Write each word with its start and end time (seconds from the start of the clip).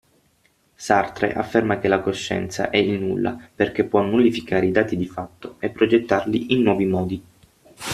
Sartre 0.77 1.31
afferma 1.31 1.77
che 1.77 1.87
la 1.87 1.99
coscienza 1.99 2.71
è 2.71 2.77
il 2.77 2.99
nulla 2.99 3.37
perché 3.53 3.83
può 3.83 4.01
nullificare 4.01 4.65
i 4.65 4.71
dati 4.71 4.97
di 4.97 5.05
fatto 5.05 5.57
e 5.59 5.69
progettarli 5.69 6.53
in 6.55 6.63
nuovi 6.63 6.85
modi. 6.87 7.23